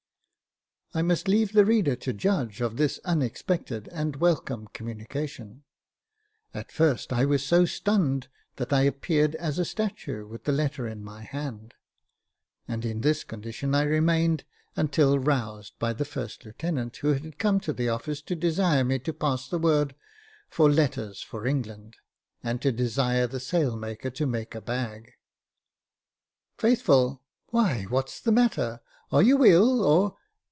[0.93, 5.63] '"I must leave the reader to judge of this unexpected and welcome communication.
[6.53, 8.27] At first I was so stunned
[8.57, 11.75] that I appeared as a statue with the letter in my hand,
[12.67, 14.43] and in this condition I remained
[14.75, 18.99] until roused by the first lieutenant, who had come to the office to desire me
[18.99, 19.95] to pass the word
[20.49, 21.95] for" letters for England,"
[22.43, 25.13] and to desire the sail maker to make a bag."
[26.59, 28.81] Faithful— why what's the matter?
[29.09, 30.17] Are you ill, or